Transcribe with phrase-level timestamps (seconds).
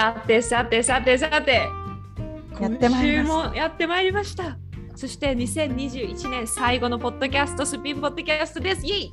[0.00, 1.68] さてさてさてさて。
[2.58, 3.42] やってまいりました。
[3.42, 4.56] 今週もやってまいりました。
[4.96, 8.86] そして2021年最後のポッドキャストスピンポッドキャストです。
[8.86, 9.12] イ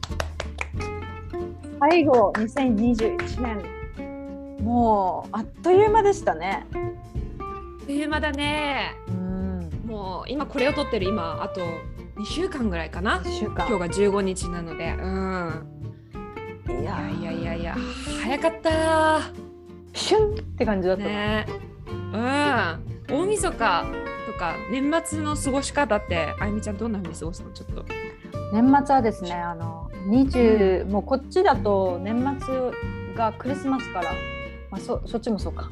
[1.81, 6.65] 最後2021年もうあっという間でしたね。
[6.73, 8.95] あっという間だね。
[9.09, 9.69] うん。
[9.85, 11.59] もう今これを撮ってる今あと
[12.15, 13.19] 2週間ぐらいかな。
[13.19, 13.67] 1週間。
[13.67, 14.93] 今日が15日なので。
[14.93, 15.67] うん。
[16.81, 17.75] いやいやいやいや
[18.23, 19.46] 早かった
[19.97, 21.45] シュンって感じだったの、ね。
[21.87, 22.17] うん。
[23.09, 23.85] 大晦日
[24.27, 27.51] とか年末の過ごし方ってあゆみちゃんどんなふうに過ごすの？
[27.51, 27.85] ちょっと。
[28.53, 34.11] 年末はですねあの20、もうこっちだと年末がクリスマスから、
[34.69, 35.69] まあ、そそっちもそうか。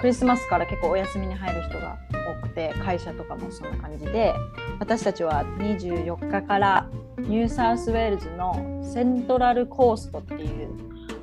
[0.00, 1.98] クリスマスから結構お休みに入る人が
[2.40, 4.32] 多くて会社とかもそんな感じで
[4.78, 6.88] 私たちは24日から
[7.18, 10.70] ニューサウスウェールズのセントラルコーストっていう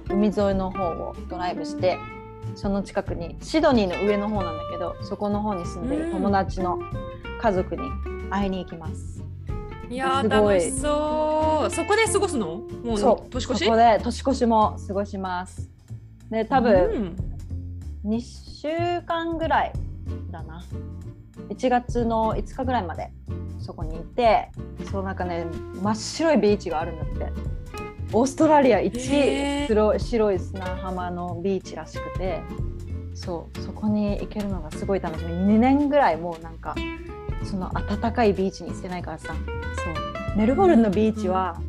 [0.10, 1.98] 海沿いの方をドライブして
[2.56, 6.80] その近くにシドニーの上の方なんだけどそこの方に住んでる友達の
[7.40, 7.82] 家族に
[8.30, 9.24] 会いに行きます。
[9.90, 10.56] いやーすごい。
[10.56, 11.72] 楽しそう。
[11.72, 12.62] そこで過ごすの？
[12.84, 13.66] もう年越し？
[13.66, 15.70] そこで年越しも過ごします。
[16.32, 17.16] で多分
[18.06, 19.74] 2週間ぐらい
[20.32, 20.64] だな。
[21.50, 23.12] 1月の5日ぐらいまで
[23.60, 24.50] そこにいて
[24.90, 25.46] そうなんかね
[25.82, 27.32] 真っ白いビーチがあるんだって
[28.16, 28.98] オーストラリア一
[29.68, 32.42] 白い白い砂浜のビーチらしくて
[33.14, 35.34] そうそこに行けるのがすごい楽しみ。
[35.34, 36.76] 2年ぐらいもうなんか
[37.44, 39.28] その暖かいビーチにしてないからさ。
[39.28, 40.38] そう。
[40.38, 41.60] メルボルンのビーチは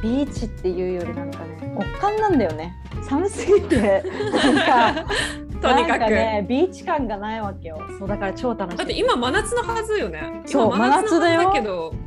[0.00, 2.76] ビーチっていうよりなんかね極寒なんだよね。
[3.02, 5.06] 寒すぎてなんか
[5.60, 6.00] とにかく。
[6.00, 7.80] なんねビーチ感がないわけよ。
[7.98, 10.42] そうだから超楽しいだって今真夏のはずよね。
[10.46, 11.42] そう今真夏のはず真夏だよ。
[11.42, 12.05] だけど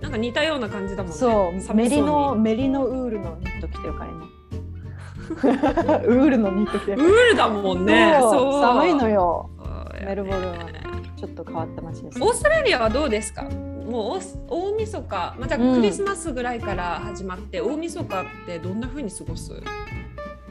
[0.00, 1.18] なんか似たような感じだもんね。
[1.18, 1.60] そう。
[1.60, 4.28] 寒メリノにメリノウールのニット着てるから今
[6.06, 8.16] ウールのニット着てるウールだもんね。
[8.20, 8.62] そう。
[8.62, 9.50] 寒いのよ。
[10.04, 10.80] メルボルンはね
[11.16, 13.42] ちょっと変わった街です、オーストラリアはどうですか？
[13.42, 15.36] もう大大晦日。
[15.38, 15.74] またうん。
[15.74, 19.52] クリスマスぐらいから始まって、大晦日ってどんな風に過ごす？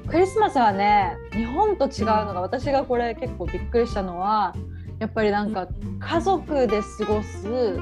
[0.08, 4.56] クリスマスはね日本と違うのが私がこれ結構びっくりしたのは
[5.00, 5.68] やっぱりなんか
[6.00, 7.78] 家族で過ごす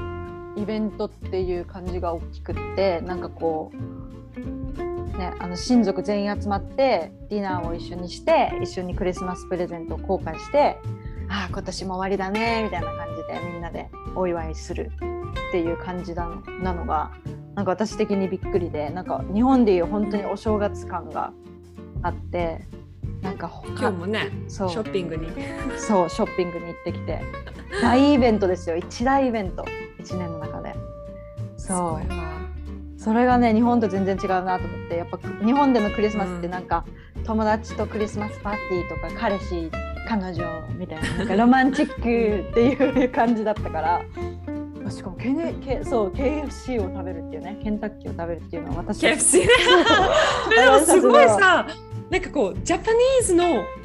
[0.56, 10.78] イベントっていう感じが大きくってなんかこう、ね、あの親族全員集まってディナーを一緒にして一緒にクリスマスプレゼントを交換して
[11.28, 14.90] ああ今年も終わりだねみたいな感じでみんなでお祝いする
[15.48, 17.12] っていう感じなのなのが
[17.54, 21.32] なんか私的にびっくりでなんか日本でいう本当にお正月感が
[22.02, 22.66] あって
[23.22, 24.70] なんか他今日もねそう。
[24.70, 25.28] ショッピングに。
[25.78, 27.20] そうショッピングに行ってきて。
[27.82, 28.76] 大イベントですよ。
[28.76, 29.64] 一大イベント。
[29.98, 30.38] 1年の
[31.66, 32.36] そう
[32.98, 36.84] それがね日本と全然違うなと思ってやっぱ日本でのクリスマスってなんか、
[37.24, 39.70] 友達とクリスマスパーティーとか彼氏
[40.08, 40.44] 彼女
[40.76, 44.02] みたいななんかロマンチックっていう感じだったから。
[44.90, 49.04] しかもケネケそう KFC を食べるっていうねケンタッキーを食べるっていうのは私。
[49.04, 49.48] KFC ね。
[50.56, 51.66] でもすごいさ
[52.10, 53.44] なんかこうジャパニーズの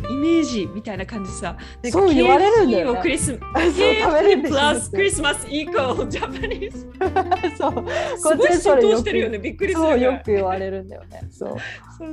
[0.09, 1.57] イメージみたいな感じさ
[1.89, 3.01] そう言われるんだよね。
[3.01, 3.77] クリス そう食
[4.13, 6.87] べれるん KFC ですプラスクリスマスイコールジャパニーズ。
[7.57, 7.73] そう。
[8.17, 11.21] すごい浸透してるよねびっくりするよく言われるんだよね。
[11.31, 11.55] そう。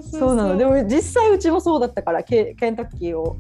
[0.02, 0.56] そうなの。
[0.56, 3.36] でも実際うちもそうだったからケケンタッキーを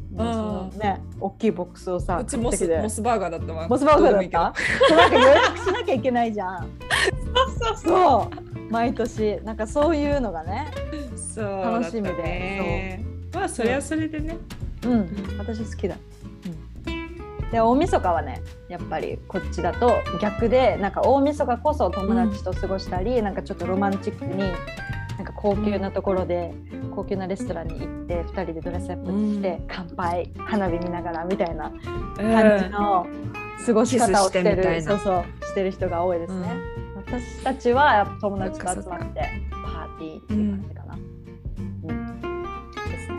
[0.78, 3.66] ね大きいボックスをさうちモスモスバーガーだったわ。
[3.68, 4.54] モスバーガーだった？
[4.88, 6.68] そうなんか予約しなきゃいけないじゃん。
[7.58, 7.88] そうそう。
[7.88, 10.70] そう毎年なんかそういうのがね
[11.36, 12.12] 楽しみで。
[12.14, 13.04] ね。
[13.32, 14.36] まあそれはそれでね。
[14.84, 15.08] うん。
[15.38, 15.96] 私好きだ、
[16.86, 26.54] うん、で大晦日はねやっぱりこっちだと逆でなんか大晦日こそ友達と過ごしたり、なんかちょっとロマンチックになんか高級なところで、
[26.94, 29.64] 高級なレストランに行って2人でドレスアップして、うん。
[29.66, 31.72] 乾杯花火見ながらみたいな
[32.16, 33.06] 感感じの
[33.66, 34.82] 過ごし方をしてる、いな。
[34.82, 36.48] そうそうしてる人が多いですね、
[37.10, 40.98] 私たちはやっぱ友達と集まそってパーティーっていう感じかな、
[41.84, 42.20] うん。
[42.90, 43.18] ですね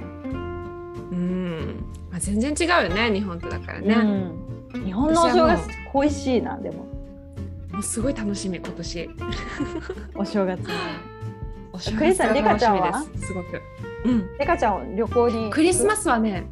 [1.11, 3.95] うん、まあ、全然違うよね日本とだからね、
[4.73, 6.89] うん、日本のお正月恋しいなでも。
[7.71, 9.09] もうすごい楽しみ今年。
[10.15, 10.73] お正月ね
[11.71, 13.05] お正クリスさんんは？
[13.13, 13.61] ですすごく。
[14.05, 14.37] うん。
[14.37, 16.45] レカちゃん旅行にクリスマスはね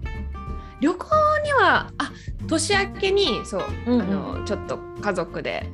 [0.79, 1.05] 旅行
[1.43, 2.11] にはあ
[2.47, 4.01] 年明けにそう、うんうん。
[4.01, 5.69] あのちょっと家族で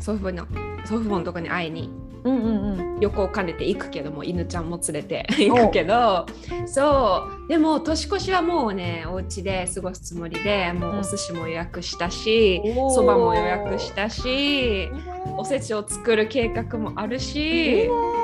[0.00, 0.46] 祖父母の
[0.84, 1.90] 祖父母のとこに会いに
[2.24, 3.00] うんうんうん。
[3.00, 6.26] 旅行を兼ねて行くけども犬ちゃんも連れて行くけど。
[6.66, 7.48] そう。
[7.48, 12.60] でも年越しはもうねお家で過ごすつもりでもうお寿司も予約したし
[12.94, 14.88] そば、も予約したし
[15.36, 18.18] おせちを作る計画もあるしも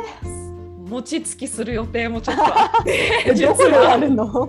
[1.00, 3.32] 餅つきする予定もちょっとあって。
[3.41, 4.49] どこでやるの？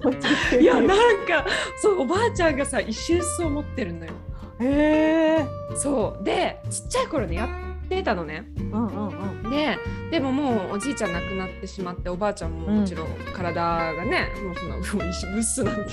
[0.60, 1.46] いやなんか
[1.82, 4.12] そうおばあちゃんがさ石臼を持ってるのよ
[4.60, 6.24] へえそう。
[6.24, 8.46] でちっちゃい頃ねやってたのね。
[8.58, 9.50] うんうんうん。
[9.50, 9.78] で
[10.12, 15.92] でももうおじいちゃん亡くなってしまっておばあちゃんももちろん体がね、もうそのもう石臼なんて。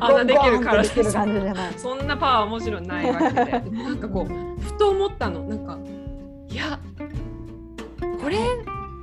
[0.00, 3.60] あんなできる体できる感じじゃないそんなパワーはもちろんないわけで。
[3.60, 5.44] でもなんかこうふと思ったの。
[5.44, 5.78] なんか
[6.48, 6.78] いや
[8.20, 8.38] これ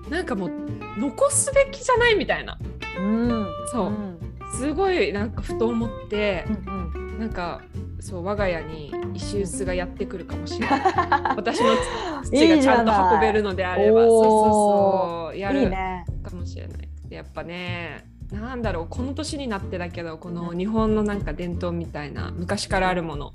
[0.09, 0.51] なんかもう
[0.97, 2.57] 残すべきじゃないみたいな。
[2.99, 3.47] うん。
[3.71, 3.87] そう。
[3.87, 4.19] うん。
[4.53, 7.19] すごいなんかふと思ってうん。
[7.19, 7.61] なんか
[7.99, 10.81] そう我が家に石臼がやってくるかもしれない。
[11.35, 11.75] 私の
[12.23, 14.01] 土がちゃんと運べるのであれば。
[14.01, 15.37] そうそうそう。
[15.37, 16.05] やるいいね。
[16.23, 16.89] かもしれない。
[17.07, 23.33] でやっぱねなんだろうこの年になってだけどこの日本のなんか伝統みたいな昔からあるもの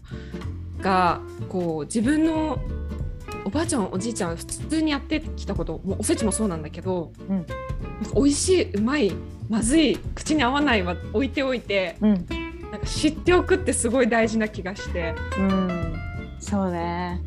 [0.81, 2.59] がこう自分の
[3.45, 7.47] おばあちゃんおじいちゃんは普通にやってきたこともうおせちもそうなんだけど、うん。
[8.15, 9.13] 美味しいうまい
[9.49, 12.27] まずい口に合わないは置いておいてうん
[12.75, 15.15] なんか知っておくってすごい大事な気がして。
[15.39, 15.95] うん。
[16.41, 17.23] そうね。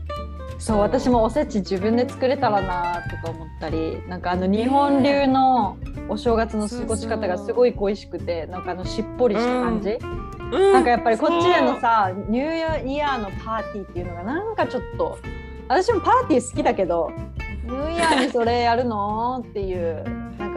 [0.60, 5.78] そう私もおせち自分で作れたらなとか思ったりなんかあの日本流の
[6.10, 10.74] お正月の過ごし方がすごい恋しくてなんかあのしっぽりした感じ、うん。
[10.74, 15.18] なんかやっぱりこっちでのさニューイヤーのパーティーっていうのがなんかちょっと
[15.70, 17.14] 私もパーティー好きだけど
[17.64, 20.04] ニューイヤーにそれやるのっていう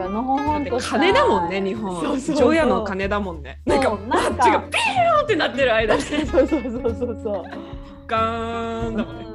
[0.03, 2.01] かのほほんと金だもんね日本。
[2.01, 2.35] そうそうそう。
[2.47, 3.61] 除夜の金だもんね。
[3.65, 4.07] なんかなんか。
[4.07, 7.43] バッチがピーンってなってる間にそうそうそうそうそう。
[8.07, 9.25] ガーンだもんね、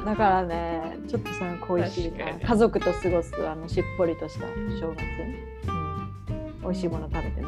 [0.00, 0.04] うん。
[0.04, 5.02] だからねちょっとその恋しい確かにな家族と過ごすあのしっぽりとした正月、
[5.68, 7.46] うん、美味しいもの食べてね。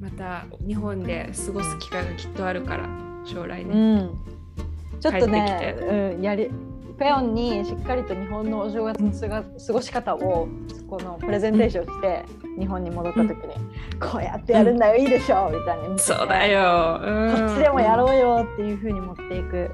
[0.00, 2.88] また日本で過ごす機会がきっとあるから
[3.24, 6.50] 将来ね、うん、ちょっとねき、うん、やり
[6.98, 10.48] ペヨンにしっかりと日本のお正月の過ごし方を
[10.92, 12.22] このプレゼンテーションして、
[12.60, 13.54] 日本に戻った時に、
[13.98, 17.46] こうやってやるんだよ、いいでしょみたいにそうだよ、うん。
[17.48, 19.70] こっちでもやろうよっていうふうに持っていく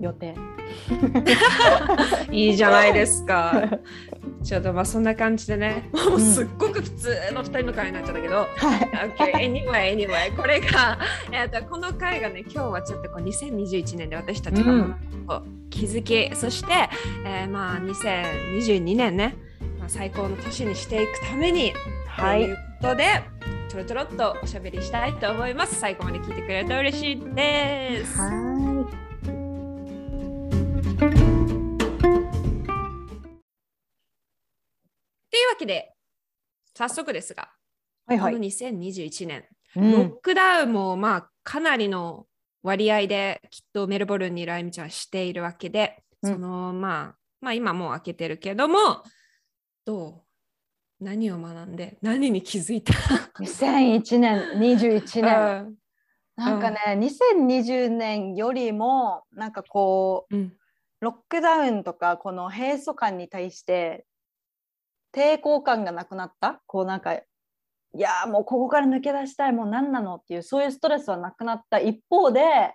[0.00, 0.34] 予定。
[2.32, 3.62] いいじゃないですか。
[4.42, 5.88] ちょっとまあそんな感じでね。
[5.92, 8.48] もうすっごく普通の2人の会になっちゃったけど、はい。
[9.16, 10.98] Okay, anyway, anyway, これが、
[11.30, 14.96] えー、とこの回がね、今日はちょっとこう2021年で私たちが
[15.70, 16.72] 気づき、そして、
[17.24, 19.36] えーまあ2022年ね、
[19.86, 21.72] まあ、最高の年にしていくために、
[22.08, 22.40] はい。
[22.40, 23.22] ということで、
[23.68, 25.76] ちょろちょろっとおしゃべりしたいと思います。
[25.76, 28.18] 最後まで聞いてくれると嬉しいです。
[28.18, 28.28] は
[35.30, 35.94] というわけで、
[36.74, 37.48] 早速ですが、
[38.10, 38.32] いはい。
[38.34, 39.44] この2021年、
[39.76, 39.92] うん。
[39.92, 42.26] ロックダウンもまあかなりの
[42.64, 46.32] 割合できっとメルボルンにいるあゆみちゃんはしているわけで、うん。
[46.32, 49.04] そのまあまあ今もう開けてるけども
[49.86, 50.24] ど
[51.00, 52.92] う何を学んで何に気づいた。
[53.38, 55.64] 2001年21年。
[55.64, 55.76] うん。
[56.36, 60.52] なんかね、2020年よりもなんかこううん。
[61.00, 64.06] ロックダウンとかこの閉塞感に対して
[65.14, 66.60] 抵抗感がなくなった？
[66.66, 67.22] こうなんかい
[67.94, 71.78] やーもうここから抜け出したいもう何なのっていうそういうストレスはなくなった。
[71.78, 72.74] 一方で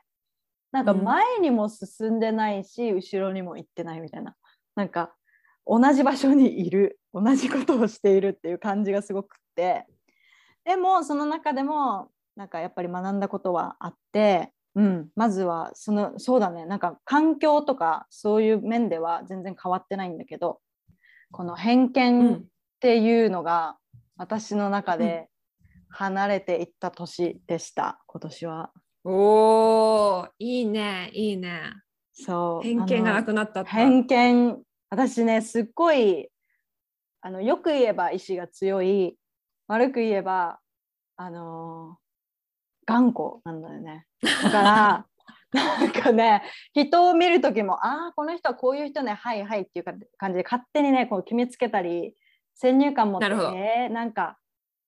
[0.71, 1.03] なんかうん。
[1.03, 4.35] 前にも進んでないし、後ろにも行ってないみたいな。
[4.75, 5.13] なんか
[5.65, 9.85] 同じ場所にいる同じことをしているっていう感じがすごくって。
[10.63, 20.59] でもその中でもなんかやっぱり学んだことはあって、うん、まずはそのそうだねなんか環境とかそういう面では全然変わってないんだけど
[21.31, 22.45] この偏う見っん
[22.79, 23.77] ていうのが
[24.17, 25.29] 私の中で
[25.89, 28.71] 離れていった年でした今年は。
[29.03, 31.61] おーいいねいいね。
[32.13, 33.63] そう偏見がなくなった。
[33.65, 34.61] 偏見
[34.91, 36.27] 私ねすっごい
[37.21, 39.15] あのよく言えば意志が強い
[39.67, 40.59] 悪く言えば
[41.15, 42.01] あのー
[42.87, 44.05] 頑固なんだよね。
[44.21, 45.05] だから
[45.53, 46.43] なんかね
[46.73, 52.17] 人を見る時もああこの人はこういう人ねはいはいっていうか感じで勝手にねこう決めつけたり
[52.55, 54.39] 先入観持ってえーなんか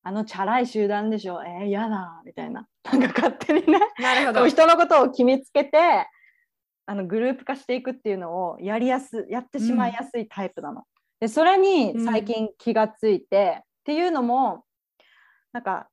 [0.01, 2.67] あのチャラい集団でしょえー、やだみたいな。
[2.91, 3.79] なんか勝手にね。
[3.99, 4.47] なるほど。
[4.47, 6.07] 人のことを決めつけて
[6.85, 10.83] あのグループ化していくっていうのをやりやすやってしまいやすいタイプなの。
[11.19, 14.65] でそれに最近気がついて、っていうのも
[15.53, 15.87] なんか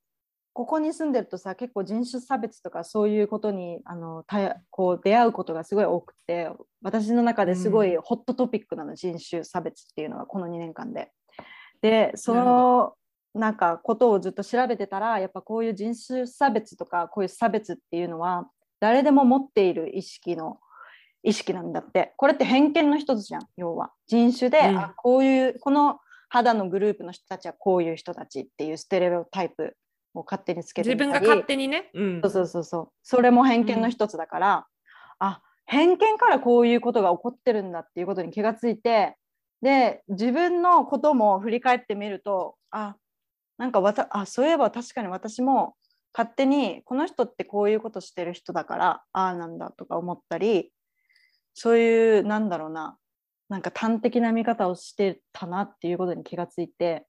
[0.53, 6.49] ここに住んでるとさ結構人種差別とかそういうことにあのたこう出会うことがすごい多くて
[6.81, 11.11] 私の中ですごいホットトピックなの、人種差別っていうのはこの2年間で。
[11.81, 12.93] でその
[13.33, 18.49] なんかことをずっと調べてたらやっぱこういう人種差別とかこういう差別っていうのは
[18.81, 20.59] 誰でも持っている意識の
[21.23, 22.13] 意識なんだって。
[22.17, 23.91] これって偏見の一つじゃん要は。
[24.07, 24.77] 人種で、うん。
[24.77, 25.99] あこういうこの
[26.29, 29.75] 肌のグループの人たちはこういう人たちっていうステレオタイプ
[30.13, 32.89] を勝手につけて自分が勝手にね、うん、そうそうそうそう。
[33.03, 39.15] それも偏見の一つだから、うん、あ偏見からこういうことが起こってるんだっていうことに気がついて
[39.61, 42.95] で自分のことも振り返ってみるとあ
[43.57, 45.75] なんかわたあそういえば確かに私も
[46.13, 50.71] 勝手にこの人ってこういうことしてる人だからああなんだとか思ったり
[51.53, 52.97] そういうなんだろうな。
[53.49, 57.05] なんか端的な見方をしてたなっていうことに気がついて、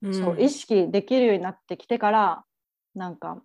[0.00, 2.44] うん、そう意識できるようになってきてから
[2.94, 3.42] なんか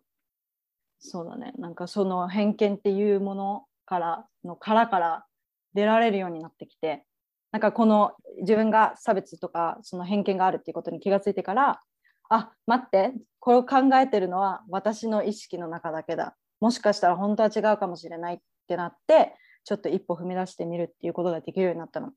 [0.99, 1.53] そうだね。
[1.57, 5.25] なんかその偏見っていうものからの殻から
[5.73, 7.03] 出られるようになってきて。
[7.51, 8.11] なんかこの
[8.41, 11.81] 自分が差別とかその偏見があるっていうことに気がついてから
[12.29, 13.13] あ待って。
[13.39, 16.35] これを考えてるのは私の意識の中だけだ。
[16.59, 18.37] もしかしたら本当は違うかもしれないっ
[18.67, 19.35] てなって
[19.67, 22.13] ちょっと一歩踏み出してみるっていうことができるようになったの。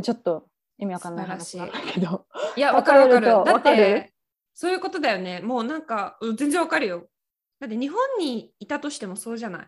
[0.00, 0.46] ちょっと
[0.78, 2.26] 意味わかんない話なんだけど。
[2.56, 3.00] いや、わかる？
[3.00, 3.26] わかる。
[3.44, 4.14] だって、
[4.54, 5.40] そういうことだよね。
[5.40, 7.08] もうなんか、全然わかるよ。
[7.58, 9.66] だって日本にいたとしてもそうじゃない？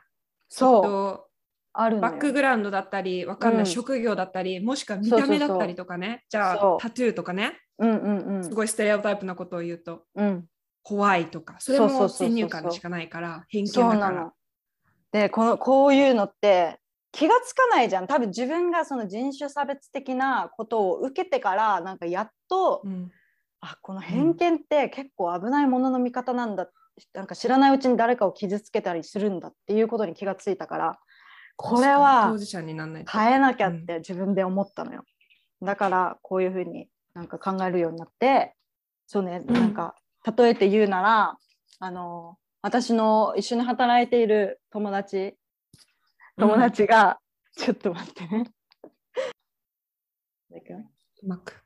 [0.49, 1.31] そう。
[1.73, 6.25] あるバックグラウンドだったり、わかんない、うん、職業だったり、もしくは見た目だったりとかね。
[6.29, 7.59] じゃあ、タトゥーとかね。
[7.79, 8.45] うんうんうん。
[8.45, 10.47] すごいステレオタイプなことを言うと、うん、
[10.85, 14.33] 怖いとか、それも先入観でしかないから、偏見だから。
[15.13, 16.79] でこのこういうのって
[17.13, 18.07] 気がつかないじゃん。
[18.07, 23.11] 多分自分がその人種差別的なことを受けてからなんかやっと、うん、
[23.61, 26.71] あこの偏見って結構危ないものの見方なんだ、うん、
[27.15, 30.99] なんか知らないうちに誰かを傷つけたりするんだっていうことに気がついたから
[31.57, 32.37] これは
[33.11, 35.05] 変えなきゃって自分で思ったのよ、
[35.61, 38.55] うん、だからこういうふうになんか考えるようになって
[39.07, 39.97] そうね、なんか
[40.39, 41.37] 例えて言うなら
[41.81, 45.35] あの私の一緒に働いている友達
[46.39, 47.19] 友達が、
[47.59, 48.45] うん、ちょっと待ってね。
[51.23, 51.63] うまく。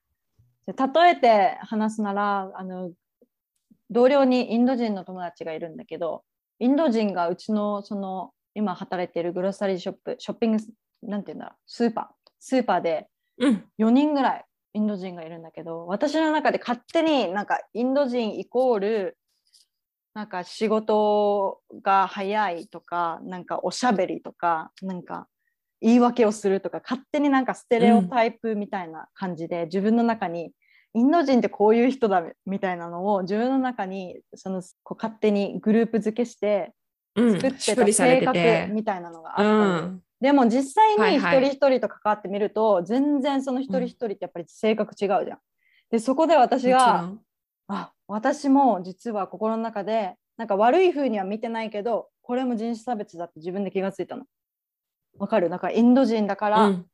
[0.67, 2.93] 例えて話すならあの
[3.91, 6.23] 同僚にインド人の友達がいるんだけど
[6.59, 10.65] インド人がうちのその今働いているグロッサリーショップショッピング
[11.03, 13.09] なんていうんだスーパースーパーで
[13.79, 19.17] 4人ぐらいインド人がいるんだけど、私の中で勝手になんかインド人イコール
[20.15, 25.27] なんか仕事が早いとかなんかおしゃべりとかなんか
[25.81, 30.53] 言い訳をするとか勝手になんかステレオタイプみたいな感じで、うん、自分の中に
[30.95, 36.73] インド人ってこういう人だみたいなのを自分の中にそのこう勝手にグループ付けして
[37.17, 45.39] 作ってた性格みたいなのがあったの、うん、でも実際に一人一人と関わってみると、はいはい、全然その一人一人ってやっぱり性格違うじゃん。
[45.91, 47.13] でそこで私が
[47.69, 54.25] あ私も実は心の中でなんか悪い風には見てないけどこれも人種差別だって自分で気がついたの。
[55.19, 55.49] わかる？
[55.49, 56.87] なんかインド人だから、うん。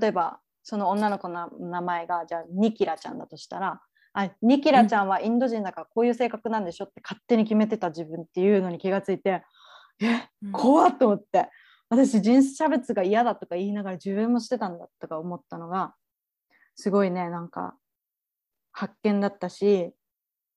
[0.00, 3.80] 例えばその女の子の名前がじゃあニキラちゃんだとしたら
[4.12, 9.42] あニキラちゃんはインド人だからこういう性格なんでしょって勝手に決めてた自分っていうのに気がついて
[10.00, 10.52] えうん。
[10.52, 11.48] 怖っと思って。
[11.88, 15.94] 私人種差別が嫌だとか言いながら自分もしてたんだとか思ったのが
[16.76, 17.74] すごいねなんか
[18.72, 19.92] 発見だったし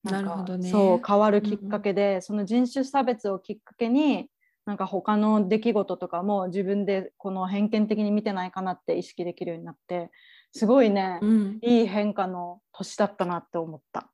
[0.03, 0.69] んかなるほどね。
[0.69, 4.27] そう変わるきっかけで、その人種差別をきっかけに
[4.65, 10.09] なんか他の出来事とかも自分でこの偏見的に見てないかなって意識できるようになって
[10.51, 11.59] すごいね、うん。
[11.61, 14.09] いい変化の年だったなって思った。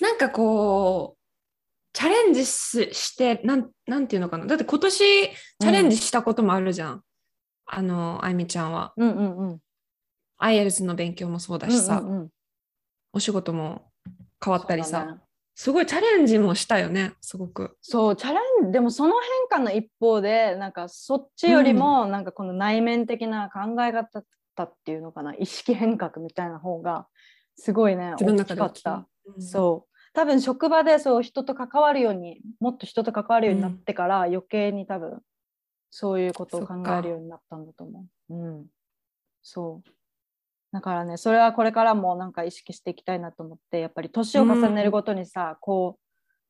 [0.00, 1.24] なんかこう
[1.92, 4.46] チャレンジししてなんなんていうのかな。
[4.46, 7.02] だって今年チャレンジしたこともあるじゃん、
[7.66, 8.92] あのあいみちゃんは。
[8.96, 9.60] うんうんうん。
[10.38, 12.28] アイエルズの勉強もそうだしさ、うんうんうん。
[13.12, 13.90] お仕事も
[14.44, 15.14] 変わったりさ、ね。
[15.54, 17.76] すごいチャレンジもしたよねすごく。
[17.80, 19.14] そうチャレンでもその
[19.48, 24.20] 変化の一方でなんかそっちよりもなんかこの内面的な考え方
[24.62, 25.34] っていうのかな。
[25.34, 27.06] 意識変革みたいな方が
[27.56, 28.82] すごいね自分の大き中で大きい。
[28.82, 29.08] かった。
[29.36, 29.42] うん。
[29.42, 29.94] そう。
[30.12, 35.20] 多分職場でそう人と関わるようにもっと人と関わるようになってから、余計に多分
[35.90, 38.34] そういうことを考えるようになったんだと思う。
[38.34, 38.66] うん、
[39.42, 39.90] そう
[40.74, 46.00] だからねそれはこれからもなんか意識していきたいなと思ってやっぱり年を重ねるごとにさ、こう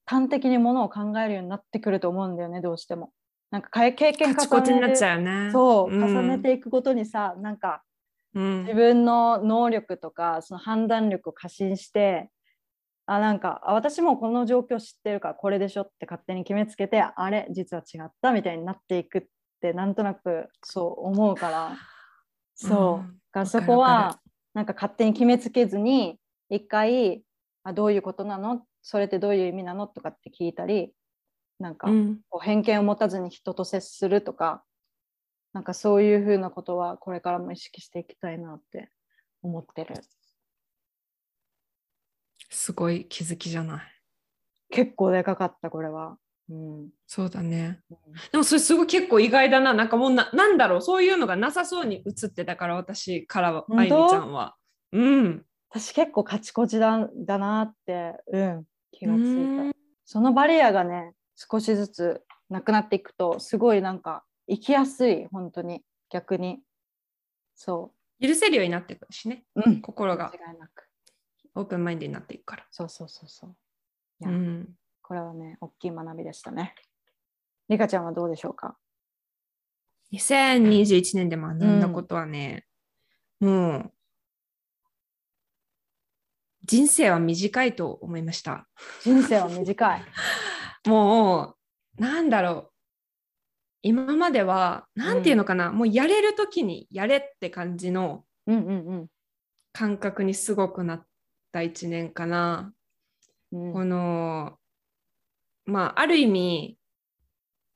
[0.06, 3.12] 端的にものを考えるようになってくると思うんだよねどうしても。
[3.50, 5.52] なんか経験カチコチになっちうゃうよね。
[5.52, 6.02] そう、ん。
[6.02, 7.82] 重ねていくごとにさなんか
[8.34, 8.62] うん。
[8.62, 12.30] 自分の能力とかその判断力を過信して
[13.04, 19.22] あなんかあ私もこの状況知ってるからこれでしょって勝手に決めつけてあれ実は違ったみたいになっていくっ
[19.60, 21.76] てなんとなくそう思うから。
[22.56, 24.20] そう、うからそこは
[24.54, 27.24] なんか勝手に決めつけずに一回
[27.64, 28.62] あどういうことなの？
[28.80, 29.88] それってどういう意味なの？
[29.88, 30.92] とかって聞いたり
[31.58, 34.62] なんか、うんこう偏見を持たずに人と接するとか
[35.52, 38.90] なんかそういうふうなことはこれからも意識していきたいなって
[39.42, 39.94] 思ってる。
[42.50, 43.84] すごい気づきじゃない。
[44.70, 46.18] 結構でかかったこれは。
[46.50, 47.80] うん、そうだね。
[47.90, 47.96] うん
[48.32, 49.72] でもそれすごい結構意外だな。
[49.72, 54.56] なんかもうななんだろうそういうのがなさそうに映ってたから私からはあいみちゃんは。
[54.92, 55.44] うん。
[55.70, 59.78] 私結構カチコチだだなって、うん、気がついうんた。
[60.04, 66.60] そのバリアがね少しずつなくなっていくとすごいなんか生きやすい本当に逆に
[67.56, 69.44] そ許せるようになってくるしね。
[69.56, 70.88] う、うん、心が間違いなく
[71.56, 72.66] オープンマインドになっていくから。
[72.70, 73.54] そうそうそうそう
[74.22, 74.68] うん。
[75.04, 76.74] これはね大きい学びでしたね。
[77.68, 78.76] リカちゃんはどうでしょうか
[80.12, 82.64] ？2021年で学んだことはね、
[83.38, 83.92] もう
[86.64, 88.66] 人生は短いと思いました。
[89.02, 90.02] 人生は短い。
[90.88, 91.54] も
[91.98, 92.70] うなんだろう。
[93.82, 99.08] 今まではなんていうのかな、もうやれる時にやれって感じのうんうん
[99.72, 101.06] 感覚にすごくなっ
[101.52, 102.72] た1年かな。
[103.52, 103.72] うん。
[103.74, 104.58] この
[105.66, 106.78] まあある意味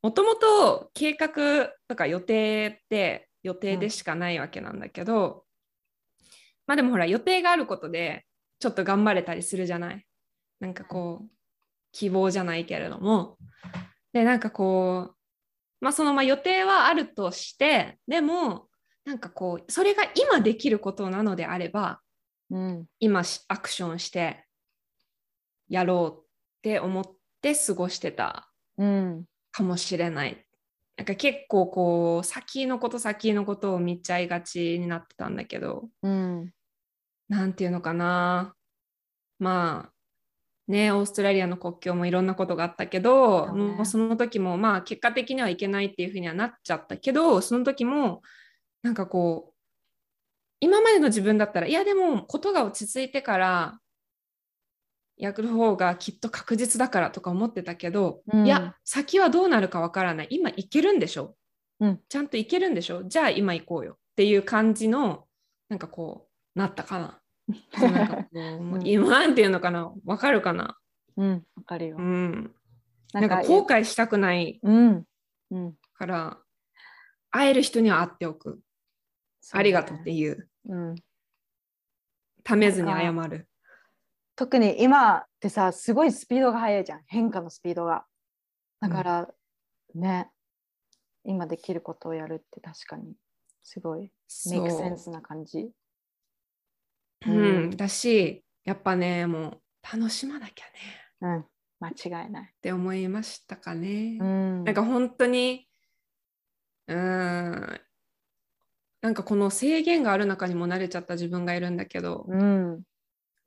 [0.02, 5.45] もともと計画とか予定って予定でしかないわけなんだけど、
[6.66, 8.26] まあでもほら予定があることで
[8.61, 10.04] ちょっと頑張れたりするじゃない？
[10.61, 11.28] なんかこう
[11.92, 13.38] 希望じゃないけれども。
[14.12, 15.14] でなんかこう
[15.80, 18.68] まあそのまあ予定はあるとしてでも
[19.04, 22.00] なんかこうそれが今できることなのであれば
[22.50, 22.87] うん。
[23.00, 24.45] 今しアクションして
[25.68, 26.26] やろうっ
[26.62, 27.04] て思っ
[27.40, 28.50] て過ごしてた。
[28.76, 29.25] うん。
[29.50, 30.45] かもしれない。
[30.97, 35.88] なんか結構こう先のこと先のことを見ちゃいがちになってたんだけど。
[36.02, 36.52] うん。
[37.28, 38.54] なんていうのかな。
[39.38, 39.92] まあ
[40.66, 43.64] ねオーストラリアの国境もいろんなことがあったけど、そうね。
[43.76, 48.23] もうその時もまあ結果的にはいけないっていうふうにはなっちゃったけどその時も
[48.83, 49.54] なんかこう
[50.61, 53.79] 今までの自分だったらいやでもことが落ち着いてから
[55.18, 58.46] やる方がきっと確実だからとか思ってたけど、うん。
[58.46, 60.28] いや先はどうなるかわからない。
[60.31, 61.37] 今行けるんでしょ、
[61.81, 62.00] うん。
[62.09, 63.04] ちゃんと行けるんでしょ？
[63.04, 63.92] じゃあ今行こうよ。
[63.92, 65.24] っていう感じの
[65.68, 67.20] なんかこうなったかな。
[67.90, 69.92] なんかこうもう今なんていうのかな？
[70.04, 70.76] わかるかな、
[71.16, 71.96] うんわかるよ。
[71.98, 72.54] うん、
[73.12, 74.61] なんか後悔したくない。
[74.62, 75.04] うん。
[75.50, 75.74] うん。
[75.94, 76.38] から
[77.31, 78.61] 会える人には会っておく、
[79.52, 80.48] ありがとうっていう。
[80.68, 80.94] うん。
[82.44, 83.48] ためずに謝る。
[84.38, 87.01] 特に今ってさすごいスピードが速いじゃん。
[87.09, 88.05] 変化のスピードが。
[88.81, 89.29] だから、
[89.96, 90.31] ね
[91.24, 93.14] 今できることをやるって確かに
[93.64, 94.12] すごい
[94.48, 95.59] メイクセンスな感じ。
[95.59, 95.72] う、
[97.27, 101.35] うんん、だしやっぱねもう楽しまなきゃね。
[101.35, 101.44] うん。
[101.81, 104.18] 間違いない、って思いましたかね。
[104.20, 105.66] うん、なんか本当に
[106.87, 107.81] うーん。
[109.01, 112.83] なんかこの制限がある中にも慣れちゃった自分がいるんだけど、うん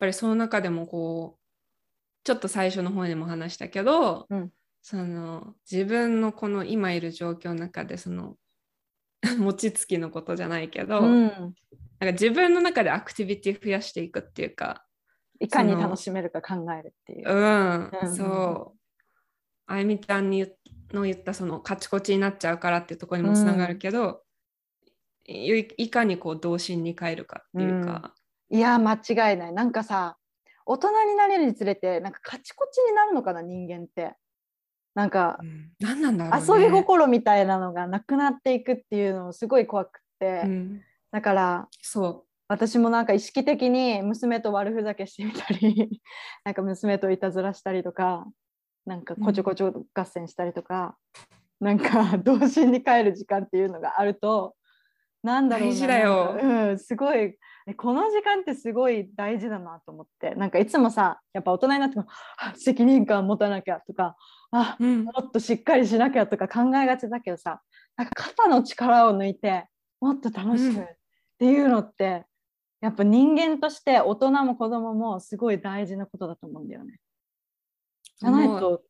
[0.02, 1.40] ぱりその中でもこう
[2.24, 4.52] ちょっと最初の方にも話したけど、うん。
[4.84, 8.36] その自分のこの今いる状況の中でその
[9.38, 11.54] 餅つきのことじゃないけど、うん、なんか
[12.14, 14.84] 自分の中でアクティビティ増やしていくっていうか、
[15.40, 17.30] いかに楽しめるか考えるっていう。
[17.30, 17.32] う。
[17.32, 18.80] ん、うんそう。
[19.68, 20.52] あゆみちゃんに
[20.92, 24.24] の言ったそのカチコチになっちゃうからっていうところにもつながるけど、
[25.26, 28.16] いいかにこう童心に帰るかっていうか、
[28.52, 29.54] いや間違いない。
[29.54, 30.18] なんかさ
[30.66, 34.16] 大人になれるにつれてなんかカチコチになるのかな人間って。
[34.94, 35.72] なんかうん。
[35.80, 36.64] 何なんだろうね。
[36.64, 46.02] 遊び心みたいなのがなくなっていくっていうのもすごい怖くって、うん、だからそ私もなんか意識的に娘と悪ふざけしてみたり
[46.44, 48.28] なんか娘といたずらしたりとか
[48.86, 50.98] なんかこちょこちょ合戦したりとか、
[51.60, 54.56] なんか童心に帰る時間っていうのがあると
[55.24, 56.38] なんだろうな大事だよ。
[56.42, 57.38] うん、すごいえ
[57.78, 62.06] この時間ってすごい大事だなと思ってなんかいつもさやっぱ大人になっても
[62.38, 64.16] あ責任感持たなきゃとか
[64.52, 64.86] あう。
[64.86, 67.62] うんもっとしっかりしなきゃとか考えがちだけどさ
[67.98, 69.66] なんか肩の力を抜いて
[70.00, 70.86] もっと楽しうんむっ
[71.42, 72.24] ていうのって、
[72.82, 77.00] やっぱ人間として大人も子供もすごい大事なことだと思うんだよね。
[78.20, 78.84] じゃないと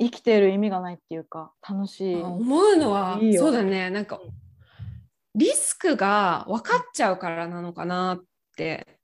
[0.00, 2.22] 生きている意味がないっていうか楽しい。
[2.22, 4.20] あ思うのはそうだねなんか
[5.34, 8.24] リスクが分かっちゃうからなのかなっ
[8.56, 8.98] て。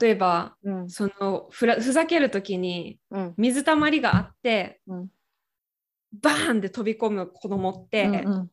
[0.00, 0.90] 例えばうん。
[0.90, 3.34] そのふらふざける時にうん。
[3.36, 5.08] 水たまりがあって、うん。
[6.20, 8.50] バーンって飛び込む子供って、うんうん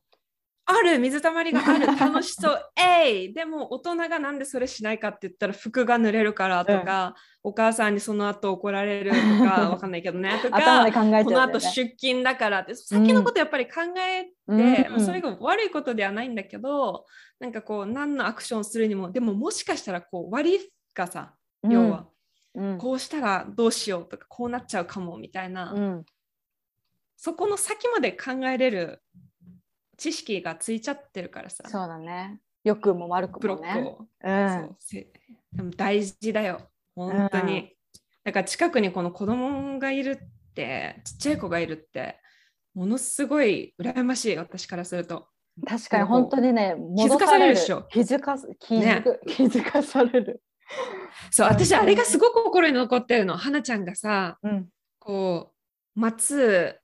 [0.70, 1.86] ある水たまりがある。
[1.98, 2.70] 楽しそう。
[2.76, 3.34] えい！
[3.34, 10.40] でも大人がなんでそれしないかって言ったら服が濡れるからとか、お母さんにその後怒られるとか わかんないけどね。
[10.42, 10.92] とかね。
[10.92, 14.92] この後出勤だからって先のことやっぱり考えて、うん。
[14.92, 17.06] まあそれが悪いことではないんだけど
[17.38, 22.06] なんかこう何のアクションをするにもでももしかしたらこう割りがさ要は、
[22.54, 22.78] うん。
[22.78, 26.04] こうしたらどうしようとかこうなっちゃうかもみたいな、うん。
[27.16, 29.02] そこの先まで考えれる
[30.00, 31.62] 知識がついちゃってるからさ。
[31.66, 32.40] そうだね。
[32.64, 34.48] 良くも悪くブロもねックを、うん。
[34.48, 35.12] そうせ
[35.52, 36.62] でも大事だよ。
[36.96, 37.68] 本当に、うん。
[38.24, 42.18] だから近くにこの子供がいるってちっちゃい子がいるって
[42.74, 45.28] ものすごい羨ましい私からすると。
[45.68, 47.82] 確かに本当にね気づかされるでしょ。
[47.90, 50.42] 気づか気づく、 気づかされる。
[51.30, 53.36] そう私あれがすごく心に残ってるの。
[53.36, 54.68] 花ちゃんがさうん。
[54.98, 55.52] こ
[55.94, 56.79] う待つ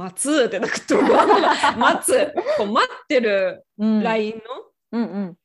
[0.00, 0.94] 待つってなくて
[1.76, 2.34] 待つ。
[2.56, 4.02] こう待ってるうん。
[4.02, 4.42] LINE
[4.92, 5.36] の、うんうん。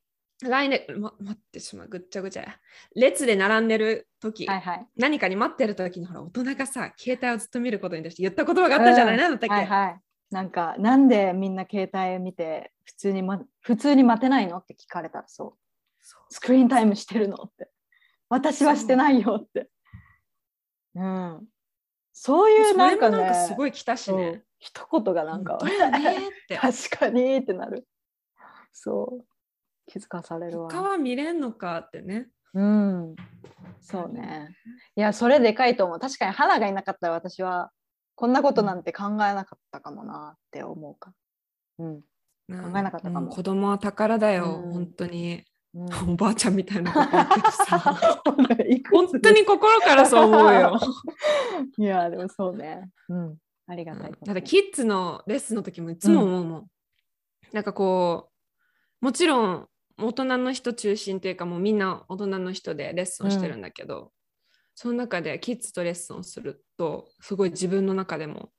[0.47, 1.87] 来年、ま、待ってしまう。
[1.89, 2.59] ぐっちゃぐちゃや。
[2.95, 4.87] 列で並んでる時、はいはい。
[4.95, 9.21] 何かに待ってる時にほら大人がさ携帯をずっと見ることに対して言った言葉があったじゃない、うん。
[9.21, 9.99] なんだったっけ、はいはい。
[10.31, 15.53] なんかなんでみんな携帯見て普通に、ま、普通に待てないのって聞かれたらそう。
[15.99, 16.33] そう。
[16.33, 17.69] スクリーンタイムしてるのって。
[18.29, 19.69] 私はしてないよって。
[20.95, 21.45] うん
[22.17, 24.45] そういうなんかねなんかすごい来たしね。
[24.57, 26.31] 一言がなんかね。
[26.57, 27.85] 確かにってなる。
[28.71, 29.25] そう。
[29.85, 30.69] 気づかされるわ。
[30.71, 32.29] 他は見れんのかってね。
[32.53, 33.15] うん。
[33.81, 34.55] そうね。
[34.95, 35.99] いやそれでかいと思う。
[35.99, 37.69] 確かに花がいなかったら私は
[38.15, 41.13] こんなことなんて考えなかったかもなって思うか。
[41.79, 42.01] うん。
[42.01, 42.05] 考
[42.49, 43.29] えなかったかも。
[43.29, 44.71] 子供は宝だよ、うん。
[44.71, 45.43] 本当に。
[45.75, 45.85] うん。
[46.13, 48.23] おばあちゃんみたいなこと言ってるさ。
[48.91, 50.79] 本つ当に心からそう思うよ。
[51.77, 52.89] いやでもそうね。
[53.09, 53.37] うん。
[53.67, 54.25] ありがたいこと。
[54.25, 56.67] ただキッズのレッスンの時もいつも思うもん。
[57.51, 58.29] なんかこ
[59.01, 64.11] うもちろん大人の人中心というかもうみんな大人の人でレッスンをしてるんだけど、
[64.73, 68.51] その中でキッズとレッスンをするとすごい自分の中でも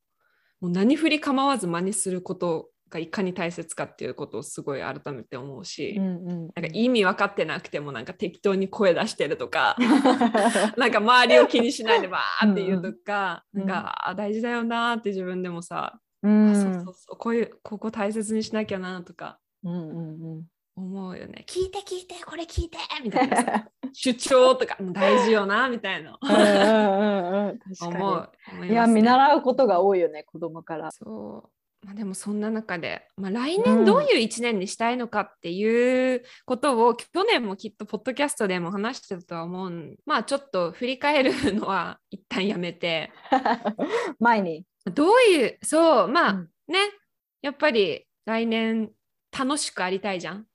[0.61, 9.77] もう何振り構わず真似することがいかに大切かっていうことをすごい改めて思うし、うんうんなんか意味分かってなくてもなんか適当に声出してるとか
[10.77, 13.69] なんか周りを気にしないでバーって言うとか、うんうん。
[13.69, 16.51] なんかあ大事だよなって自分でもさ、うん。
[16.51, 20.45] あそうそうそうこういうここ大切にしなきゃなとかうんうんうん。
[20.77, 21.45] 思うよね。
[21.49, 27.59] 聞いて聞いてこれ聞いてみたいなさ 主張とか大事よなみたいなうんうんうんうん。
[27.59, 27.97] 確かに。
[27.97, 30.93] 思う思いいや見習うことが多いよね子供から。
[30.93, 31.56] そう、
[31.87, 43.13] まあ、でもそんな中で、まあ、来年どういう1年にしたいのかっていうことを、去年もきっとポッドキャストでも話してたとは思うんまあちょっと振り返るのは一旦やめて。
[44.19, 44.65] 前に。
[44.93, 46.51] どういうそうまあ、うん。
[46.67, 46.81] ね
[47.41, 48.91] やっぱり来年
[49.39, 50.47] 楽しくありたいじゃん。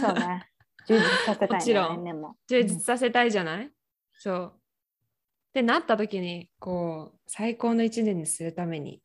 [0.00, 0.48] そうね。
[0.86, 1.54] 充実させたいね。
[1.58, 2.36] もちろん。
[2.48, 3.70] 充実させたいじゃない、
[4.14, 4.52] そう。
[4.56, 9.02] ってなった時にこう最高の1年にするために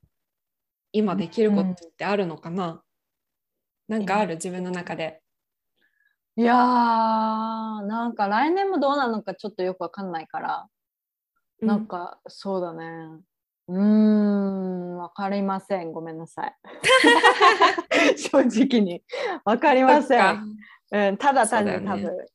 [0.97, 2.81] 今できることってあるのかな、
[3.89, 4.35] なんかある？
[4.35, 5.21] 自分の中で。
[6.37, 10.67] いやーなんか来年もどうなのかちょっとよくわかんないから、
[11.61, 12.85] なんかそうだね。
[13.67, 15.91] うーんわかりません。
[15.91, 16.55] ごめんなさい。
[18.17, 19.03] 正直に。
[19.43, 20.55] わかりません、
[20.91, 22.25] うん、ただ単に多分、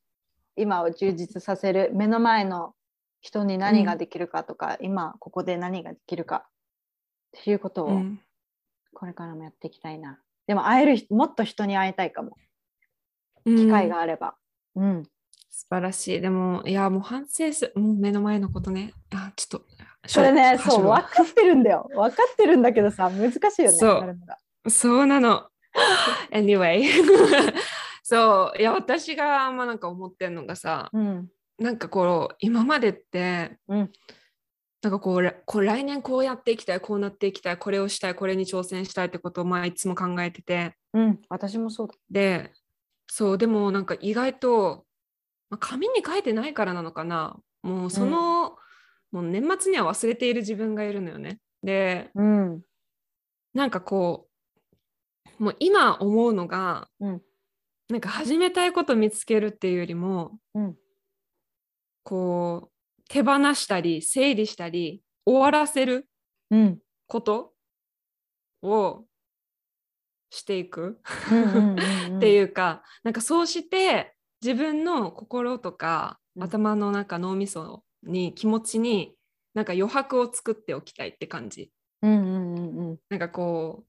[0.57, 2.75] 今を充実させる目の前の
[3.23, 6.45] 人に何ができるかとか、今ここで何ができるか
[7.39, 8.21] っていうことをうん
[8.95, 12.37] これからもやっていきたいな、でも会える人もっと人に会いたいかも
[13.45, 14.35] うん機会があれば
[14.77, 15.03] うん、
[15.49, 16.21] 素晴らしい。
[16.21, 17.81] でも、いや、もう反省する。
[17.81, 18.93] もう目の前のことね。
[19.13, 19.67] あ、ちょっと。
[20.07, 23.91] それねそう分かってるんだよ分かってるんだけどさ難しいよねそ
[24.67, 25.47] うそうなの。
[26.33, 26.85] anyway。
[28.03, 28.59] そう。
[28.59, 33.93] いや、私が、まあなんか思ってんのがさ、うんなんかこう、今までって、うん
[34.83, 40.75] なんかこうらこう来年こうやっていきたいこうなっていきたいこれをしたいこれに挑戦したいってことをまあいつも考えてて。
[40.95, 41.95] うん私もそうだ。
[42.11, 42.53] で
[43.07, 44.87] そうでもなんか意外と、
[45.51, 47.37] まあ、紙に書いてないからなのかな。
[47.63, 48.57] もうその、
[49.13, 51.41] もう年末には忘れている自分がいるのよね。
[51.63, 52.63] でうん。
[53.53, 54.29] なんかこ
[55.39, 57.23] うもう今思うのが、うん。
[57.89, 60.77] なんか始めたいこと見つけるっていうよりもうん。
[62.05, 62.70] こう
[63.11, 66.09] 手放したり整理したり終わらせる
[66.51, 66.79] うん。
[67.07, 67.53] こと
[68.63, 69.05] を
[70.31, 71.01] していく
[72.17, 76.43] っていうか、なんかそうして自分の心とか、うん。
[76.45, 79.17] 頭の中脳みそに気持ちに
[79.55, 81.73] なんか余白を作っておきたいって感じ。
[82.03, 82.99] うんうんうんうん。
[83.09, 83.87] なんかこう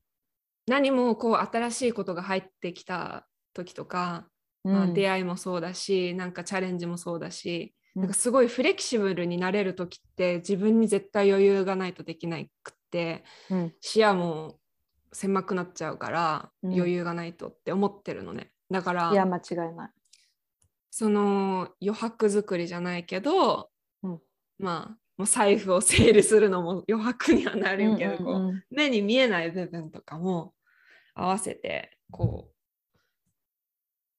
[0.71, 4.27] 何もこう新しいことが入ってきた時とか、
[4.63, 13.73] まあ、出会いもそうだしなんかチャレンジもそうだし、なんかすごいフレキシブルになれる時って自分に絶対余裕がないとできなくって、うん。
[13.81, 14.59] 視野も
[15.11, 16.73] 狭くなっちゃうから、うん。
[16.73, 18.51] 余裕がないとって思ってるのね。
[18.69, 19.89] だからいや間違いない。
[20.89, 23.69] その余白作りじゃないけど、
[24.03, 24.19] うん。
[24.57, 28.63] まあもう財布を整理するのも 余白にはなるけど、こううんうんうん。
[28.69, 30.53] 目に見えない部分とかも
[31.13, 32.60] 合わせてこう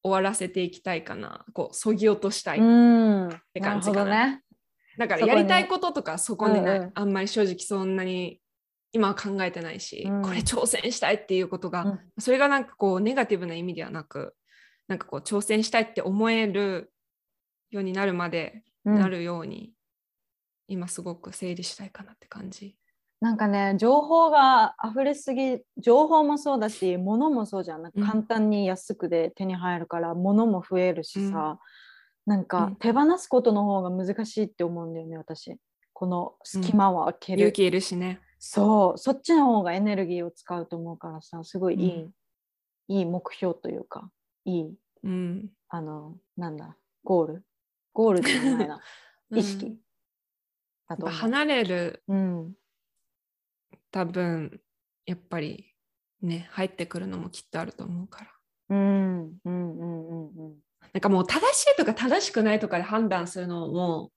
[0.02, 1.44] 終わらせていきたいかな。
[1.52, 4.00] こうそぎ落としたい、うん、て感じかな。
[4.00, 4.42] ほどね。
[4.98, 6.90] だからやりたいこととかそこにうんうん。
[6.94, 8.40] あんまり正直そんなに
[8.92, 10.22] 今は考えてないし、うん。
[10.22, 12.00] これ挑戦したいっていうことが、うん。
[12.18, 14.34] それがなんかこうネガティブな意味ではなく
[14.88, 16.92] なんかこう挑戦したいって思える
[17.70, 18.98] ようになるまでうん。
[18.98, 19.72] なるように、
[20.66, 22.76] 今すごく整理したいかなって感じ。
[23.22, 27.82] なんかね情報が溢れすぎ情報もそうだし物もそうじゃん。
[27.82, 28.04] なんかうん。
[28.04, 31.60] 簡単に安くで手に入るから物も増えるしさ、
[32.26, 32.44] なんうん。
[32.46, 35.56] か手放すことの方が難しいって思うんだよね私。
[35.92, 38.18] この隙間を開ける、勇気いるしね。
[38.40, 38.98] そう。
[38.98, 42.10] そっちの方がエネルギーを使うと思うからさすごいいい、
[42.88, 44.10] いい目標というか
[44.44, 45.48] いいうん。
[45.68, 47.44] あのなんだゴール。
[47.92, 48.80] ゴールじゃないな。
[49.30, 49.66] 意識。
[49.66, 49.76] うん
[50.88, 52.54] だと離れるうん、
[53.92, 54.60] 多分
[55.06, 55.74] やっぱり
[56.20, 58.30] ね入ってくるのもきっとあると思うから。
[58.70, 60.54] うんうんうんうんうん。
[60.92, 64.10] なんかもう正しいとか正しくないとかで判断するのも、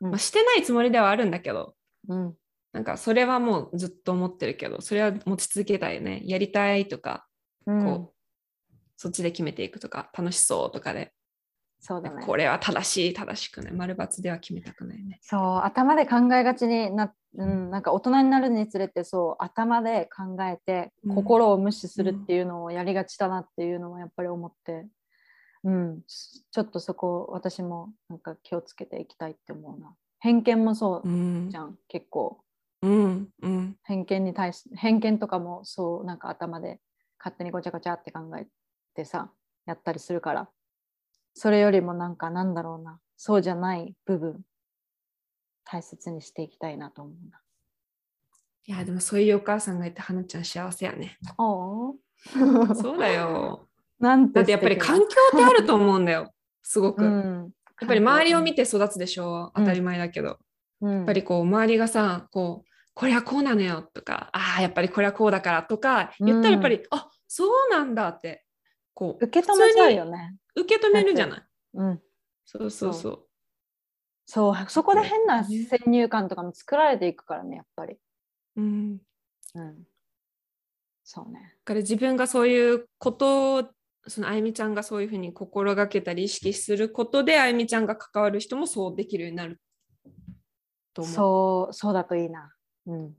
[0.00, 0.10] うん。
[0.10, 1.74] まあ、してないつもりではあるんだけど。
[2.08, 2.34] うん。
[2.72, 6.22] なんかそれはもうずっと思ってるけどそれは持ち続けたいよね。
[6.24, 7.26] やりたいとか
[7.66, 7.84] うん。
[7.84, 11.12] こう、そっちで決めていくとか楽しそうとかで、
[11.84, 12.24] そうだね。
[12.24, 15.18] これは正しい正しくない丸×では決めたくないね。
[15.20, 21.14] そう頭で考えがちにな,、うん、なんか大人になるにつれてそう頭で考えてうん。
[21.16, 24.86] 心を無視するっていうのをやりがちだなっていうのはやっぱり思って、
[25.64, 29.92] うん、ちょっとそこ私もなんか気をつけていきたいって思うな。
[30.20, 31.50] 偏見もそううん。
[31.50, 32.38] じゃん、結構。
[32.82, 33.76] うんうん。
[33.82, 36.78] 偏見に対し偏見とかもそうなんか頭で
[37.18, 38.46] 勝手にごちゃごちゃって考え
[38.94, 39.32] てさ
[39.66, 40.48] やったりするから
[41.34, 44.40] それよりもなんかなんだろうなそうじゃない部分
[45.64, 47.40] 大切にしていきたいなと思うな。
[48.64, 51.18] いやでもそういうお母さんがいて花ちゃん幸せやね。
[51.38, 51.96] お
[52.74, 53.68] そうだよ。
[53.98, 56.32] なんてだってやっぱり環境ってあると思うんだよ。
[56.62, 57.04] すごく。
[57.04, 60.38] うん、やっぱり周りを見て、て育つでしょ当たり前だけど。
[60.80, 68.44] うん、やっぱりこう周りがさこうこれはこうなのよとかああやっぱりこれはこうだからとか言ったらやっぱり、あそうなんだって
[68.94, 70.36] こう受け止めちゃうよね。
[70.54, 71.42] 受け止めるじゃない。
[71.74, 72.02] うん、
[72.44, 73.28] そうそうそう。
[74.24, 77.96] そうそこで変な先入観とかも作られていくからねやっぱり。
[78.56, 78.98] うん、
[79.54, 79.86] うん、
[81.04, 81.54] そうね。
[81.58, 83.64] だから自分がそういうことを
[84.06, 89.60] そのあゆみちゃんがそういうふうに心がけたり意識することであゆみちゃんが関わる人もそうできるようになる
[90.94, 91.14] と思う。
[91.14, 92.54] そうそうだといいな。
[92.86, 93.12] うん、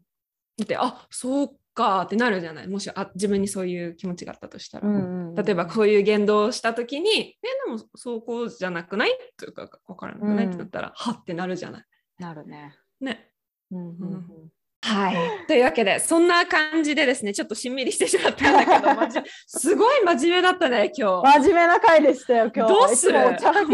[0.57, 4.87] だってあそうかってなるじゃないもしあ自分にそういう気持ちがあったとしたら。
[4.87, 7.09] うんうんうん例えばこういう言動をした時に
[7.41, 11.85] 「えでもそうこうじゃなくない?」というか分からなくない、うんってなったら「はってなるじゃない。
[12.19, 12.75] なるね。
[13.01, 13.31] ね。
[13.71, 14.51] うんうんうん
[14.85, 21.39] はい、というわけでそんな感じでですねちょっとしんみりしてしまったんだけど すごい真面目だったね今日。
[21.39, 22.73] 真面目な回でしたよ今日。
[22.73, 23.17] どうする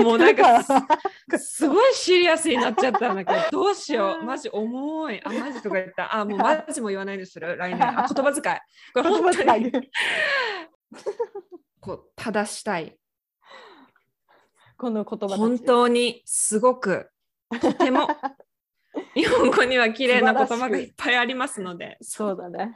[0.04, 0.88] もうなんかか
[1.32, 4.24] らすごいシリアスになっちゃったんだけど どうしよう。
[4.24, 5.20] マジ重い。
[5.24, 6.16] あマジとか言った。
[6.16, 7.84] あもうマジも言わないでする来年。
[7.84, 8.58] あ言葉遣い。
[8.94, 9.64] これ言葉本当遣い。
[9.64, 9.72] に
[11.82, 12.96] こう正したい。
[14.78, 17.10] この言葉本当にすごく
[17.60, 18.08] とても
[19.16, 21.98] 日本語には綺麗な言葉がいっぱいありますので。
[22.02, 22.74] そうだね。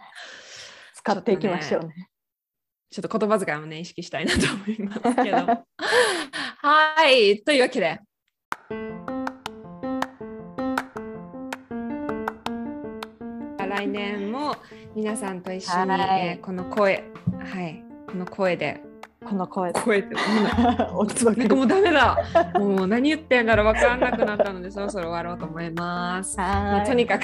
[0.95, 2.09] 使っていきましょうね。
[2.89, 5.37] ちょっと言葉遣いもね意識したいなと思いますけど。
[6.61, 7.41] はい。
[7.43, 7.99] というわけで。
[13.67, 14.55] 来年も
[14.95, 16.27] 皆さんと一緒に、はい。
[16.27, 17.03] えーこの声
[17.39, 17.83] はい。
[18.07, 18.81] この声で
[19.23, 19.79] この声で。
[19.79, 20.15] 声って
[21.55, 22.17] もうダメだ。
[22.59, 26.37] もう何言ってんだろう分からなくなったので、そろそろ終わろうと思います。
[26.37, 27.23] まあ、とにかく。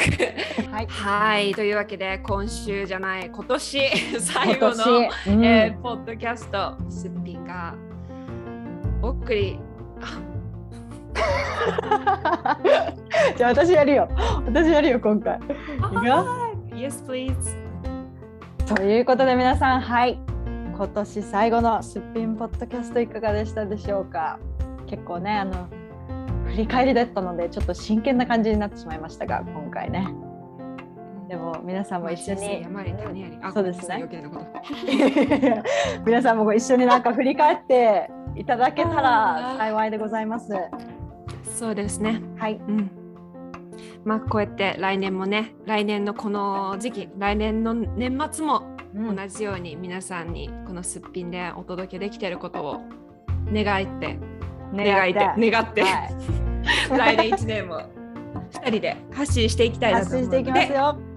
[0.72, 0.88] はい。
[0.88, 3.82] はい、というわけで、今週じゃない、今年
[4.20, 7.74] 最後の、うんえーポッドキャスト、すっぴんが
[9.02, 9.60] お送り。
[13.36, 14.08] じゃあ私やるよ。
[14.46, 15.38] 私やるよ今回。
[15.38, 15.40] い
[15.98, 16.26] くよ
[16.74, 17.36] Yes, please.
[18.74, 20.20] ということで皆さんはい
[20.80, 24.40] 今年最後のすっぴんポッドキャストいかがでしたでしょうか？
[24.88, 25.68] 結構ねあの
[26.46, 30.08] 振り返りだったのでちょっと真剣な感じになってしまいましたが今回ね
[31.28, 32.64] でも皆さんも一緒に
[33.54, 34.08] そうですね。
[36.06, 40.54] 皆さんも一緒になんか振り返っていただけたら幸いでございます。
[41.44, 42.22] そうですね。
[42.38, 42.54] はい。
[42.56, 42.90] うん。
[44.06, 49.16] まあこうやって来年もね、来年のこの時期、来年の年末もうん。
[49.16, 52.82] 同じように皆さんにこのすっぴんでお届けできていることを
[53.52, 54.18] 願って、
[54.74, 56.14] 願いて、願って、はい、
[56.98, 57.82] 来年1年も
[58.52, 61.09] 2人で発信していきたいなと思うの発信していきますで、よ。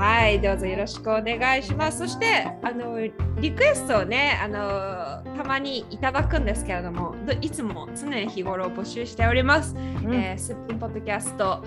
[0.00, 1.98] はい、どうぞよろしくお願いします。
[1.98, 9.76] そして、あのリクエストをね、あのたまにいただくんですけれども、どいつも常日頃募集しております。
[9.76, 11.62] うんえー、すっぴんポッドキャスト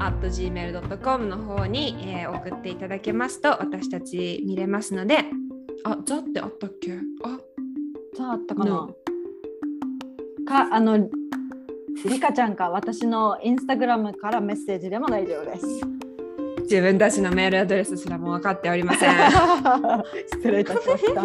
[0.00, 5.24] at gmail.com の方に、えー送っていただけますと私たち見れますので、
[5.84, 6.92] あ、ザってあったっけ？
[7.24, 7.38] あ、
[8.18, 8.86] さああったかな？No
[10.46, 11.08] かあの
[12.04, 15.97] リカちゃんか私のインスタグラムからメッセージでも大丈夫です。
[16.68, 19.10] 自分たちのメールアドレスすらも分かっておりません。
[20.30, 21.22] 失礼いたしました。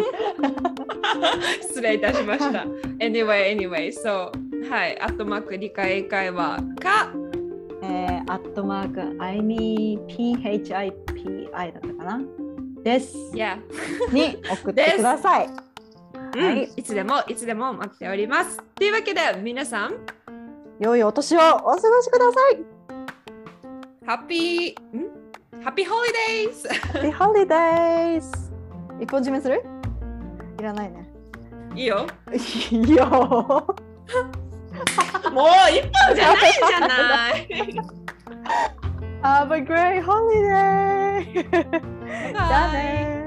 [1.60, 2.66] 失礼いたしました。
[2.98, 4.30] Anyway, anyway, so
[4.70, 7.10] はい、アットマーク理解英会話か、
[7.82, 12.20] えー、アットマーク、アイミー PHIPI だったかな？
[12.82, 13.14] です。
[13.34, 13.58] yeah
[14.14, 15.46] に送ってください。
[15.46, 15.54] うん
[16.46, 18.60] はいいつでもいつでも待っております。
[18.74, 19.94] というわけで皆さん、
[20.80, 22.64] 良いお年をお過ごしください。
[24.06, 25.13] ハッピー、ん？
[25.62, 26.12] ハッピーホリ
[26.44, 28.30] デイズ Happy Holidays!
[29.00, 29.62] 一本締めする
[30.58, 31.08] いらないね。
[31.74, 32.06] いいよ。
[32.70, 33.06] いいよ。
[35.32, 37.48] もう一本じゃないじゃない。
[39.22, 41.24] Have a great holiday!
[42.32, 43.23] じゃあね